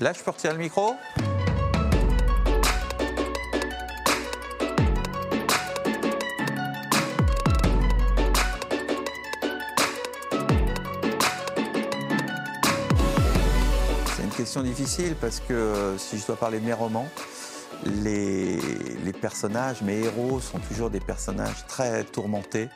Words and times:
Là, 0.00 0.12
je 0.12 0.22
peux 0.22 0.30
retirer 0.30 0.52
le 0.52 0.60
micro 0.60 0.94
C'est 14.14 14.22
une 14.22 14.30
question 14.30 14.62
difficile 14.62 15.16
parce 15.20 15.40
que 15.40 15.52
euh, 15.52 15.98
si 15.98 16.18
je 16.18 16.26
dois 16.26 16.36
parler 16.36 16.60
de 16.60 16.64
mes 16.64 16.72
romans, 16.72 17.08
les, 17.84 18.60
les 19.04 19.12
personnages, 19.12 19.82
mes 19.82 19.98
héros 20.04 20.38
sont 20.38 20.60
toujours 20.60 20.90
des 20.90 21.00
personnages 21.00 21.66
très 21.66 22.04
tourmentés, 22.04 22.68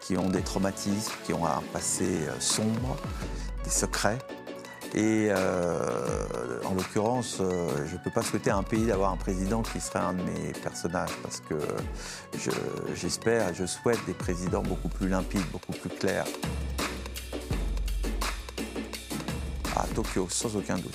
qui 0.00 0.16
ont 0.18 0.28
des 0.28 0.42
traumatismes, 0.42 1.12
qui 1.24 1.32
ont 1.34 1.46
un 1.46 1.62
passé 1.72 2.04
euh, 2.04 2.40
sombre, 2.40 2.96
des 3.62 3.70
secrets. 3.70 4.18
Et 4.96 5.26
euh, 5.30 6.60
en 6.64 6.74
l'occurrence, 6.74 7.38
euh, 7.40 7.68
je 7.86 7.94
ne 7.94 7.98
peux 7.98 8.10
pas 8.10 8.22
souhaiter 8.22 8.50
à 8.50 8.56
un 8.56 8.62
pays 8.62 8.86
d'avoir 8.86 9.10
un 9.10 9.16
président 9.16 9.62
qui 9.62 9.80
serait 9.80 9.98
un 9.98 10.12
de 10.12 10.22
mes 10.22 10.52
personnages, 10.62 11.10
parce 11.20 11.40
que 11.40 11.56
je- 12.38 12.50
j'espère 12.94 13.48
et 13.48 13.54
je 13.54 13.66
souhaite 13.66 13.98
des 14.06 14.12
présidents 14.14 14.62
beaucoup 14.62 14.88
plus 14.88 15.08
limpides, 15.08 15.42
beaucoup 15.50 15.72
plus 15.72 15.90
clairs. 15.90 16.26
À 19.74 19.84
Tokyo, 19.96 20.28
sans 20.30 20.54
aucun 20.56 20.76
doute. 20.76 20.94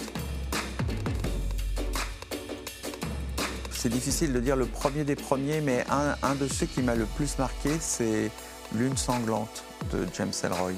C'est 3.72 3.90
difficile 3.90 4.32
de 4.32 4.40
dire 4.40 4.56
le 4.56 4.66
premier 4.66 5.04
des 5.04 5.16
premiers, 5.18 5.60
mais 5.60 5.86
un, 5.90 6.16
un 6.24 6.36
de 6.36 6.48
ceux 6.48 6.66
qui 6.68 6.82
m'a 6.82 6.96
le 6.96 7.06
plus 7.06 7.38
marqué, 7.38 7.72
c'est 7.80 8.32
Lune 8.76 8.96
sanglante 8.96 9.64
de 9.92 10.06
James 10.18 10.32
Ellroy. 10.44 10.72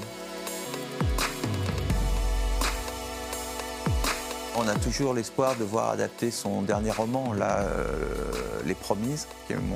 On 4.62 4.68
a 4.68 4.76
toujours 4.76 5.12
l'espoir 5.12 5.56
de 5.56 5.64
voir 5.64 5.90
adapter 5.90 6.30
son 6.30 6.62
dernier 6.62 6.92
roman, 6.92 7.32
là, 7.32 7.62
euh, 7.62 8.30
Les 8.64 8.74
Promises, 8.74 9.26
qui 9.46 9.54
est 9.54 9.56
mon, 9.56 9.74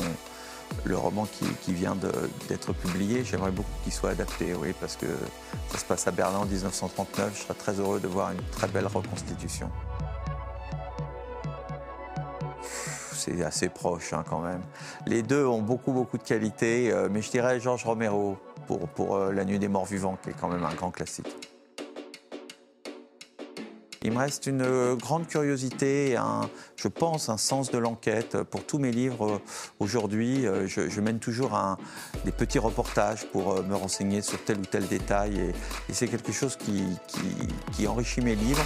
le 0.84 0.97
roman 0.97 1.27
qui, 1.27 1.73
vient 1.73 1.97
d'être 2.48 2.73
publié. 2.73 3.25
J'aimerais 3.25 3.51
beaucoup 3.51 3.70
qu'il 3.83 3.92
soit 3.92 4.11
adapté, 4.11 4.55
oui, 4.55 4.73
parce 4.81 4.95
que 4.95 5.07
ça 5.73 5.79
se 5.79 5.84
passe 5.84 6.07
à 6.07 6.12
Berlin 6.12 6.39
en 6.39 6.47
1939. 6.47 7.33
Je 7.34 7.42
serais 7.42 7.55
très 7.55 7.81
heureux 7.81 7.98
de 7.98 8.07
voir 8.07 8.31
une 8.31 8.42
très 8.53 8.69
belle 8.69 8.87
reconstitution. 8.87 9.69
C'est 13.12 13.42
assez 13.42 13.69
proche 13.69 14.12
hein, 14.12 14.23
quand 14.29 14.41
même. 14.41 14.62
Les 15.05 15.25
deux 15.25 15.45
ont 15.45 15.62
beaucoup, 15.62 15.92
beaucoup 15.92 16.17
de 16.17 16.23
qualités, 16.23 16.92
euh, 16.92 17.09
mais 17.11 17.23
je 17.23 17.31
dirais 17.33 17.59
Georges 17.59 17.84
Romero 17.84 18.37
pour, 18.69 18.87
pour 18.91 19.17
euh, 19.17 19.33
La 19.33 19.45
Nuit 19.45 19.59
des 19.59 19.69
Morts 19.69 19.87
Vivants, 19.87 20.17
qui 20.23 20.31
est 20.31 20.37
quand 20.41 20.48
même 20.48 20.64
un 20.64 20.75
grand 20.75 20.92
classique. 20.92 21.56
Il 24.07 24.12
me 24.12 24.19
reste 24.19 24.47
une 24.47 24.62
euh, 24.62 24.95
grande 24.95 25.27
curiosité, 25.27 26.15
un, 26.17 26.49
je 26.77 26.87
pense 26.87 27.29
un 27.29 27.37
sens 27.37 27.73
de 27.73 27.79
l'enquête. 27.79 28.41
Pour 28.45 28.65
tous 28.65 28.79
mes 28.79 28.93
livres 28.93 29.27
euh, 29.27 29.39
aujourd'hui, 29.81 30.47
euh, 30.47 30.69
je, 30.69 31.01
mène 31.01 31.19
toujours 31.19 31.59
des 32.25 32.31
petits 32.31 32.61
reportages 32.61 33.27
pour 33.33 33.61
me 33.65 33.75
renseigner 33.75 34.23
sur 34.23 34.45
tel 34.45 34.59
ou 34.59 34.65
tel 34.65 34.87
détail. 34.87 35.53
Et, 35.89 35.93
c'est 35.93 36.07
quelque 36.07 36.31
chose 36.31 36.57
qui 36.57 37.89
enrichit 37.89 38.21
mes 38.21 38.37
livres. 38.37 38.65